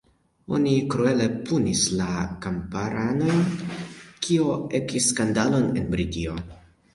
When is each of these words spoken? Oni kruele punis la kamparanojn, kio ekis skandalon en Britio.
Oni 0.59 0.71
kruele 0.93 1.27
punis 1.49 1.83
la 1.99 2.07
kamparanojn, 2.45 3.45
kio 4.25 4.57
ekis 4.81 5.11
skandalon 5.13 5.69
en 5.83 5.93
Britio. 5.95 6.41